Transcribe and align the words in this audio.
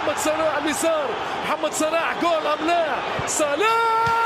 محمد 0.00 0.18
صلاح 0.18 0.56
اليسار 0.56 1.08
محمد 1.44 1.72
صلاح 1.72 2.14
جول 2.22 2.46
ام 2.46 2.66
لا 2.66 2.84
صلاح 3.26 4.19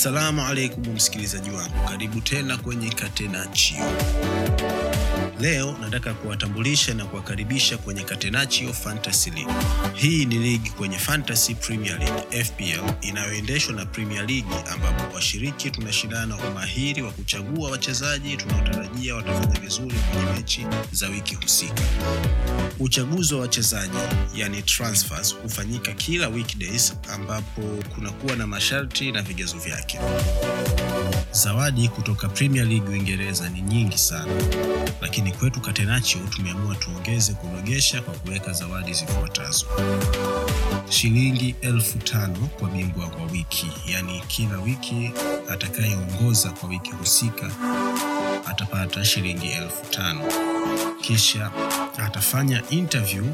Assalamu 0.00 0.42
alaikum 0.46 0.94
msikilizaji 0.94 1.50
wangu, 1.50 1.88
karibu 1.88 2.20
tena 2.20 2.56
kwenye 2.56 2.90
Katenachio. 2.90 3.84
Leo 5.40 5.76
nataka 5.80 6.14
kuwatambulisha 6.14 6.94
na 6.94 7.04
kuwakaribisha 7.04 7.78
kwenye 7.78 8.02
Katenachio 8.02 8.72
Fantasy 8.72 9.30
League. 9.30 9.54
Hii 9.94 10.24
ni 10.24 10.34
ligi 10.38 10.70
kwenye 10.70 10.98
Fantasy 10.98 11.54
Premier 11.54 11.98
League 11.98 12.44
FPL 12.44 12.92
inayoendeshwa 13.00 13.74
na 13.74 13.86
Premier 13.86 14.26
League, 14.26 14.54
ambapo 14.72 15.14
washiriki 15.14 15.70
tunashindana 15.70 16.36
umahiri 16.36 17.02
wa 17.02 17.10
kuchagua 17.12 17.70
wachezaji 17.70 18.36
tunaotarajia 18.36 19.14
watafanya 19.14 19.60
vizuri 19.60 19.96
kwenye 20.12 20.32
mechi 20.32 20.66
za 20.92 21.08
wiki 21.08 21.34
husika. 21.34 21.82
Uchaguzi 22.78 23.34
wa 23.34 23.40
wachezaji 23.40 23.98
yani 24.34 24.62
transfers 24.62 25.36
hufanyika 25.42 25.92
kila 25.92 26.28
weekdays, 26.28 26.94
ambapo 27.12 27.62
kunakuwa 27.94 28.36
na 28.36 28.46
masharti 28.46 29.12
na 29.12 29.22
vigezo 29.22 29.58
vyake. 29.58 29.89
Zawadi 31.32 31.88
kutoka 31.88 32.28
Premier 32.28 32.66
League 32.66 32.88
Uingereza 32.90 33.48
ni 33.48 33.60
nyingi 33.62 33.98
sana, 33.98 34.32
lakini 35.00 35.32
kwetu 35.32 35.60
Catenaccio 35.60 36.20
tumeamua 36.30 36.74
tuongeze 36.74 37.32
kunogesha 37.32 38.02
kwa 38.02 38.14
kuweka 38.14 38.52
zawadi 38.52 38.92
zifuatazo: 38.92 39.66
shilingi 40.88 41.54
elfu 41.60 41.98
tano 41.98 42.48
kwa 42.58 42.68
bingwa 42.68 43.06
kwa 43.08 43.24
wiki, 43.24 43.66
yaani 43.86 44.22
kila 44.28 44.58
wiki 44.60 45.10
atakayeongoza 45.50 46.50
kwa 46.50 46.68
wiki 46.68 46.90
husika 46.90 47.50
atapata 48.46 49.04
shilingi 49.04 49.46
elfu 49.48 49.90
tano. 49.90 50.20
Kisha 51.00 51.50
atafanya 51.98 52.62
interview 52.70 53.24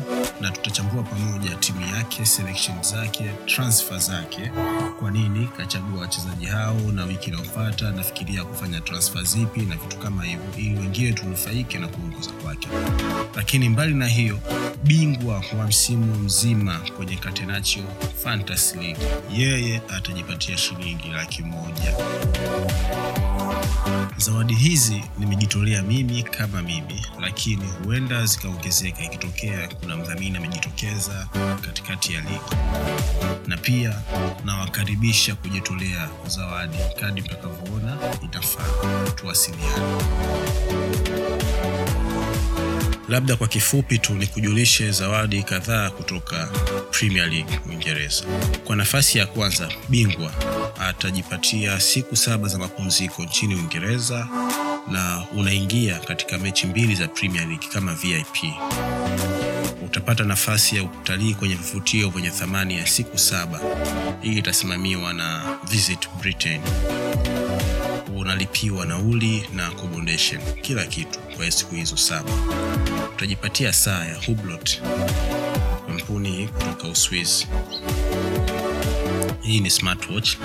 na 0.41 0.51
tutachambua 0.51 1.03
pamoja 1.03 1.55
timu 1.55 1.81
yake, 1.97 2.27
selection 2.27 2.83
zake, 2.83 3.31
transfer 3.47 3.99
zake, 3.99 4.51
kwa 4.99 5.11
nini 5.11 5.47
kachagua 5.57 6.01
wachezaji 6.01 6.47
hao, 6.47 6.75
na 6.93 7.05
wiki 7.05 7.31
inayofuata 7.31 7.91
nafikiria 7.91 8.45
kufanya 8.45 8.81
transfer 8.81 9.25
zipi 9.25 9.61
na 9.61 9.77
vitu 9.77 9.97
kama 9.99 10.25
hivyo, 10.25 10.45
ili 10.57 10.79
wengine 10.79 11.13
tunufaike 11.13 11.79
na 11.79 11.89
kuongoza 11.89 12.31
kwake. 12.31 12.69
Lakini 13.37 13.69
mbali 13.69 13.95
na 13.95 14.07
hiyo, 14.07 14.41
bingwa 14.85 15.43
wa 15.59 15.67
msimu 15.67 16.15
mzima 16.19 16.81
kwenye 16.97 17.17
Catenaccio 17.17 17.85
Fantasy 18.25 18.79
League 18.79 19.07
yeye 19.37 19.81
atajipatia 19.97 20.57
shilingi 20.57 21.09
laki 21.09 21.43
moja. 21.43 21.95
Zawadi 24.17 24.55
hizi 24.55 25.05
nimejitolea 25.19 25.83
mimi 25.83 26.23
kama 26.23 26.63
mimi, 26.63 27.07
lakini 27.21 27.65
huenda 27.85 28.27
zikaongezeka 28.47 29.03
ikitokea 29.05 29.69
kuna 29.81 29.97
mdhamini 29.97 30.37
amejitokeza 30.37 31.29
katikati 31.61 32.15
ya 32.15 32.21
ligi, 32.21 32.57
na 33.47 33.57
pia 33.57 34.03
nawakaribisha 34.45 35.35
kujitolea 35.35 36.09
zawadi. 36.27 36.77
Kadi 37.01 37.21
mtakavyoona 37.21 37.97
itafaa, 38.25 39.11
tuwasiliane. 39.15 40.03
Labda 43.09 43.37
kwa 43.37 43.49
kifupi 43.49 43.99
tu 43.99 44.15
ni 44.15 44.27
kujulishe 44.27 44.91
zawadi 44.91 45.43
kadhaa 45.43 45.91
kutoka 45.91 46.49
Premier 46.91 47.29
League 47.29 47.61
Uingereza. 47.69 48.25
Kwa 48.65 48.77
nafasi 48.77 49.19
ya 49.19 49.27
kwanza, 49.27 49.69
bingwa 49.89 50.33
atajipatia 50.81 51.81
siku 51.81 52.17
saba 52.17 52.49
za 52.49 52.59
mapumziko 52.59 53.23
nchini 53.25 53.55
Uingereza 53.55 54.29
na 54.89 55.25
unaingia 55.37 55.99
katika 55.99 56.39
mechi 56.39 56.67
mbili 56.67 56.95
za 56.95 57.09
Premier 57.09 57.47
League 57.49 57.69
kama 57.73 57.95
VIP. 57.95 58.53
Utapata 59.85 60.25
nafasi 60.25 60.77
ya 60.77 60.83
utalii 60.85 61.35
kwenye 61.35 61.55
vivutio 61.55 62.11
vyenye 62.11 62.31
thamani 62.31 62.77
ya 62.77 62.87
siku 62.87 63.19
saba. 63.19 63.61
Hii 64.23 64.39
itasimamiwa 64.39 65.13
na 65.13 65.59
Visit 65.71 66.09
Britain. 66.21 66.61
Unalipiwa 68.17 68.87
nauli 68.87 69.49
na 69.55 69.67
accommodation, 69.67 70.41
kila 70.63 70.87
kitu 70.87 71.19
kwa 71.37 71.51
siku 71.51 71.75
hizo 71.75 71.97
saba. 71.97 72.31
Utajipatia 73.15 73.73
saa 73.73 74.05
ya 74.05 74.15
Hublot, 74.27 74.83
kampuni 75.87 76.49
kutoka 76.49 76.89
Uswizi. 76.89 77.47
Hii 79.43 79.61
ni 79.61 79.71
smartwatch. 79.71 80.37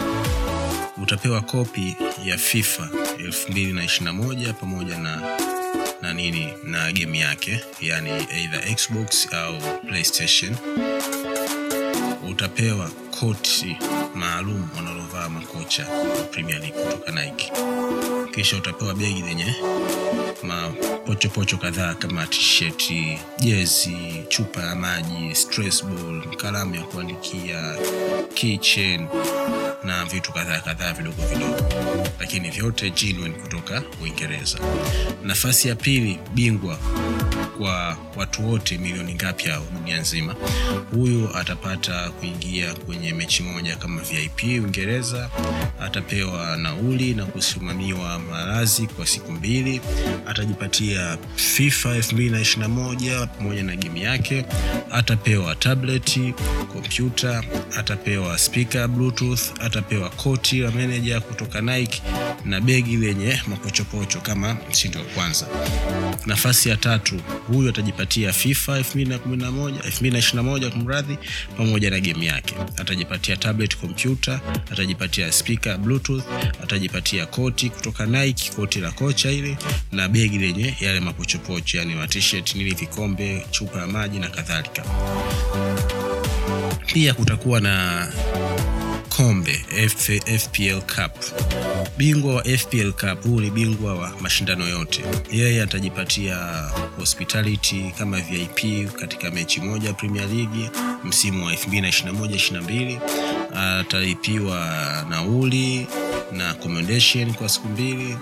Utapewa 1.03 1.41
kopi 1.41 1.96
ya 2.26 2.38
FIFA 2.38 2.90
2021 3.18 4.54
pamoja 4.54 4.98
na 4.98 5.22
na 6.02 6.14
nini 6.14 6.54
na 6.64 6.92
game 6.92 7.20
yake, 7.20 7.59
yani 7.82 8.09
either 8.09 8.76
Xbox 8.76 9.34
au 9.34 9.54
PlayStation. 9.88 10.56
Utapewa 12.31 12.90
koti 13.20 13.78
maalum 14.16 14.68
wanalovaa 14.76 15.30
makocha 15.30 15.88
wa 15.90 16.24
Premier 16.24 16.60
League 16.60 16.84
kutoka 16.84 17.12
Nike. 17.12 17.52
Kisha 18.36 18.58
utapewa 18.58 18.94
begi 18.94 19.22
lenye 19.22 19.56
mapochopocho 21.12 21.58
kadhaa 21.58 21.94
kama 21.96 22.28
t-shirt, 22.28 22.92
jezi, 23.40 23.98
chupa 24.30 24.62
ya 24.62 24.76
maji, 24.76 25.36
stress 25.36 25.84
kalamu 26.38 26.76
ya 26.76 26.82
kuandikia, 26.82 27.76
keychain 28.34 29.08
na 29.84 30.06
vitu 30.06 30.32
kadhaa 30.34 30.60
kadhaa 30.60 30.94
vidogo 30.94 31.22
vidogo, 31.34 31.64
lakini 32.20 32.50
vyote 32.50 32.90
genuine 32.90 33.36
kutoka 33.36 33.84
Uingereza. 34.04 34.60
Nafasi 35.24 35.68
ya 35.68 35.76
pili, 35.76 36.20
bingwa 36.34 36.78
kwa 37.58 37.98
watu 38.16 38.50
wote 38.50 38.78
milioni 38.78 39.14
ngapi 39.16 39.50
hao 39.50 39.66
dunia 39.74 39.98
nzima, 40.02 40.36
huyu 40.92 41.36
atapata 41.38 42.10
kuingia 42.10 42.74
kwenye 42.74 43.14
mechi 43.14 43.44
moja 43.44 43.76
kama 43.76 44.02
VIP 44.02 44.44
Uingereza. 44.44 45.30
Atapewa 45.82 46.58
nauli 46.58 47.14
na 47.14 47.26
kusimamiwa 47.26 48.20
malazi 48.20 48.88
kwa 48.88 49.06
siku 49.08 49.32
mbili. 49.32 49.82
Atajipatia 50.28 51.00
FIFA 51.35 51.89
2021 51.97 53.28
pamoja 53.28 53.63
na 53.63 53.75
game 53.75 54.00
yake. 54.01 54.45
Atapewa 54.91 55.56
tableti, 55.56 56.34
kompyuta, 56.73 57.44
atapewa 57.78 58.38
speaker 58.38 58.88
bluetooth, 58.88 59.41
atapewa 59.62 60.09
koti 60.09 60.59
la 60.59 60.72
meneja 60.72 61.19
kutoka 61.22 61.62
Nike 61.62 62.01
na 62.46 62.62
begi 62.62 62.97
lenye 62.97 63.41
mapochopocho 63.47 64.19
kama 64.22 64.57
mshindi 64.69 64.97
wa 64.97 65.03
kwanza. 65.03 65.47
Nafasi 66.25 66.69
ya 66.69 66.78
tatu, 66.78 67.22
huyu 67.47 67.69
atajipatia 67.69 68.34
FIFA 68.34 68.79
2011 68.79 69.69
2021 69.69 70.69
kumradhi, 70.69 71.18
pamoja 71.57 71.90
na 71.90 72.00
game 72.00 72.25
yake. 72.25 72.56
Atajipatia 72.78 73.38
tablet, 73.38 73.78
kompyuta, 73.78 74.40
atajipatia 74.72 75.31
speaker 75.31 75.78
bluetooth, 75.78 76.24
atajipatia 76.63 77.25
koti 77.25 77.69
kutoka 77.69 78.06
Nike, 78.06 78.51
koti 78.56 78.80
la 78.80 78.91
kocha 78.91 79.31
ile 79.31 79.57
na 79.91 80.07
begi 80.09 80.38
lenye 80.38 80.75
yale 80.80 81.00
mapochopocho, 81.00 81.78
yani 81.78 81.96
ma 81.96 82.07
t-shirt 82.07 82.56
nini, 82.56 82.74
vikombe, 82.74 83.46
chupa 83.51 83.80
ya 83.80 83.88
maji 83.88 84.19
na 84.19 84.28
kadhalika. 84.30 84.84
Pia 86.94 87.13
kutakuwa 87.13 87.60
na 87.60 88.07
kombe 89.21 89.65
F, 89.77 90.09
FPL 90.25 90.81
Cup. 90.81 91.12
Bingwa 91.97 92.35
wa 92.35 92.44
FPL 92.44 92.91
Cup 92.91 93.23
huu 93.25 93.39
ni 93.41 93.50
bingwa 93.51 93.94
wa 93.95 94.12
mashindano 94.21 94.68
yote. 94.68 95.03
Yeye 95.31 95.62
atajipatia 95.63 96.35
hospitality 96.97 97.91
kama 97.97 98.21
VIP 98.21 98.89
katika 99.00 99.31
mechi 99.31 99.62
moja 99.62 99.94
Premier 99.94 100.27
League 100.29 100.69
msimu 101.03 101.45
wa 101.45 101.53
2021-22. 101.53 103.00
Atalipiwa 103.79 104.68
nauli 105.09 105.88
na 106.31 106.50
accommodation 106.50 107.33
kwa 107.33 107.50
siku 107.50 107.68
mbili. 107.68 108.18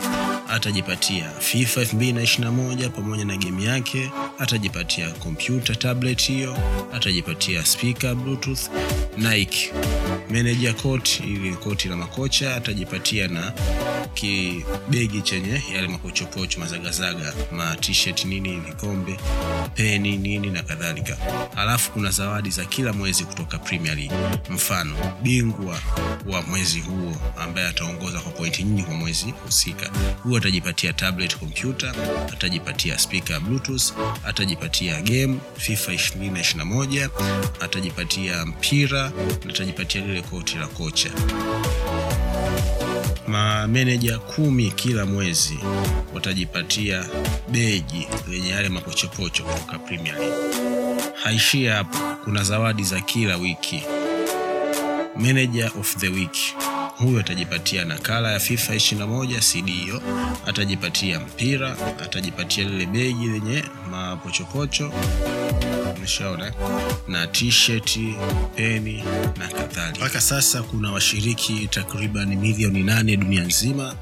Atajipatia 0.50 1.30
FIFA 1.40 1.82
2021 1.82 2.90
pamoja 2.90 3.26
na 3.26 3.38
game 3.38 3.64
yake. 3.64 4.12
Atajipatia 4.40 5.10
kompyuta 5.12 5.76
tablet 5.76 6.22
hiyo. 6.22 6.58
Atajipatia 6.94 7.66
speaker 7.66 8.16
bluetooth, 8.16 8.60
Nike 9.18 9.72
manager 10.30 10.76
coat, 10.76 11.20
ili 11.20 11.52
koti 11.56 11.88
la 11.88 11.96
makocha. 11.96 12.56
Atajipatia 12.56 13.28
na 13.28 13.54
kibegi 14.14 15.22
chenye 15.22 15.64
yale 15.74 15.88
mapochopocho 15.88 16.60
mazagazaga 16.60 17.34
ma 17.52 17.78
nini 18.26 18.60
vikombe 18.60 19.18
peni 19.76 20.18
nini 20.18 20.48
na 20.50 20.64
kadhalika. 20.64 21.18
Halafu 21.56 21.92
kuna 21.92 22.12
zawadi 22.12 22.50
za 22.50 22.66
kila 22.66 22.94
mwezi 22.94 23.24
kutoka 23.24 23.58
premier 23.58 23.96
league. 23.96 24.18
Mfano 24.50 24.96
bingwa 25.24 25.80
wa 26.28 26.42
mwezi 26.42 26.80
huo 26.80 27.16
ambaye 27.38 27.68
ataongoza 27.68 28.20
kwa 28.20 28.32
pointi 28.32 28.64
nyingi 28.64 28.84
kwa 28.84 28.94
mwezi 28.96 29.34
husika. 29.46 29.90
Huo 30.24 30.38
atajipatia 30.38 30.94
tablet 30.94 31.38
kompyuta 31.38 31.94
atajipatia 32.34 32.98
spika 33.00 33.34
ya 33.34 33.40
bluetooth 33.40 33.92
atajipatia 34.26 35.02
game 35.02 35.38
fifa 35.58 35.92
221 35.92 37.10
atajipatia 37.60 38.46
mpira 38.46 39.12
na 39.46 39.50
atajipatia 39.54 40.02
lile 40.02 40.22
koti 40.22 40.58
la 40.58 40.68
kocha 40.68 41.10
mameneja 43.30 44.18
kumi 44.20 44.72
kila 44.72 45.06
mwezi 45.06 45.60
watajipatia 46.14 47.06
beji 47.50 48.08
lenye 48.32 48.50
yale 48.50 48.70
mapochopocho 48.70 49.44
kutoka 49.44 49.80
premier 49.80 50.16
league. 50.16 50.60
Haishia 51.24 51.76
hapo 51.76 51.98
kuna 52.24 52.44
zawadi 52.44 52.84
za 52.84 53.00
kila 53.02 53.38
wiki. 53.38 53.84
Manager 55.16 55.72
of 55.80 55.98
the 55.98 56.08
week 56.10 56.38
huyo 56.98 57.20
atajipatia 57.20 57.86
nakala 57.86 58.32
ya 58.32 58.40
fifa 58.40 58.76
21 58.76 59.40
cd 59.40 59.72
hiyo 59.72 60.02
atajipatia 60.48 61.20
mpira 61.20 61.76
atajipatia 62.04 62.64
lile 62.64 62.86
beji 62.86 63.28
lenye 63.28 63.64
mapochopocho 63.92 64.94
umeshaona 66.00 66.54
na 67.08 67.28
t-shirt 67.28 68.00
peni 68.56 69.04
na 69.38 69.48
kadhalika. 69.48 70.00
Mpaka 70.00 70.22
sasa 70.22 70.64
kuna 70.64 70.92
washiriki 70.92 71.68
takriban 71.72 72.36
milioni 72.36 72.84
nane 72.84 73.18
dunia 73.18 73.44
nzima 73.44 73.96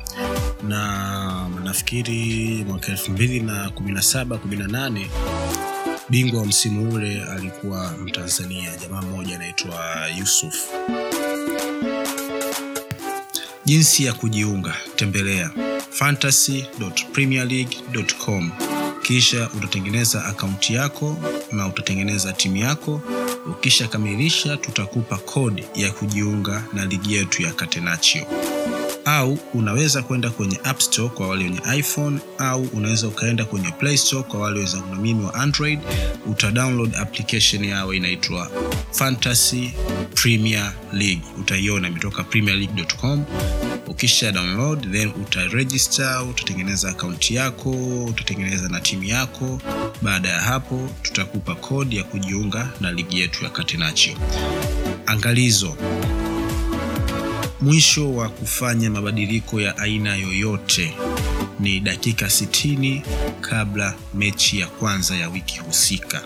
na 0.67 1.49
nafikiri 1.63 2.65
mwaka 2.67 2.91
2017 2.91 4.25
18 4.25 5.05
bingwa 6.09 6.39
wa 6.41 6.45
msimu 6.47 6.93
ule 6.93 7.23
alikuwa 7.23 7.91
mtanzania. 7.91 8.71
Jamaa 8.81 9.01
mmoja 9.01 9.35
anaitwa 9.35 10.07
yusuf. 10.19 10.55
Jinsi 13.65 14.05
ya 14.05 14.13
kujiunga 14.13 14.75
tembelea 14.95 15.51
fantasy.premierleague.com 15.89 18.51
kisha 19.07 19.49
utatengeneza 19.57 20.25
akaunti 20.25 20.73
yako 20.73 21.17
na 21.51 21.67
utatengeneza 21.67 22.33
timu 22.33 22.57
yako. 22.57 23.01
Ukishakamilisha 23.51 24.57
tutakupa 24.57 25.17
kodi 25.17 25.65
ya 25.75 25.91
kujiunga 25.91 26.63
na 26.73 26.85
ligi 26.85 27.13
yetu 27.15 27.41
ya 27.43 27.53
catenaccio 27.53 28.25
au 29.07 29.37
unaweza 29.53 30.03
kwenda 30.03 30.29
kwenye 30.29 30.59
app 30.63 30.79
store 30.79 31.09
kwa 31.09 31.27
wale 31.27 31.43
wenye 31.43 31.59
iphone 31.79 32.19
au 32.37 32.61
unaweza 32.63 33.07
ukaenda 33.07 33.45
kwenye 33.45 33.71
play 33.71 33.97
store 33.97 34.23
kwa 34.23 34.39
wale 34.39 34.59
weza 34.59 34.77
kuna 34.81 35.01
mimi 35.01 35.25
wa 35.25 35.33
android 35.33 35.79
uta 36.25 36.51
download 36.51 36.95
application 36.95 37.63
yao 37.63 37.93
inaitwa 37.93 38.51
fantasy 38.91 39.73
premier 40.13 40.73
league. 40.93 41.21
Utaiona 41.39 41.87
imetoka 41.87 42.23
premierleague.com 42.23 43.23
ukisha 43.87 44.31
download 44.31 44.91
then 44.91 45.07
utaregister 45.07 46.23
utatengeneza 46.29 46.89
akaunti 46.89 47.35
yako 47.35 47.71
utatengeneza 48.05 48.69
na 48.69 48.79
timu 48.79 49.03
yako. 49.03 49.61
Baada 50.01 50.29
ya 50.29 50.41
hapo 50.41 50.89
tutakupa 51.01 51.55
kodi 51.55 51.97
ya 51.97 52.03
kujiunga 52.03 52.69
na 52.81 52.91
ligi 52.91 53.19
yetu 53.19 53.43
ya 53.43 53.49
catenaccio 53.49 54.13
angalizo 55.05 55.75
mwisho 57.61 58.13
wa 58.13 58.29
kufanya 58.29 58.89
mabadiliko 58.89 59.61
ya 59.61 59.77
aina 59.77 60.15
yoyote 60.15 60.93
ni 61.59 61.79
dakika 61.79 62.25
60 62.25 63.01
kabla 63.41 63.93
mechi 64.13 64.59
ya 64.59 64.67
kwanza 64.67 65.15
ya 65.15 65.29
wiki 65.29 65.59
husika. 65.59 66.23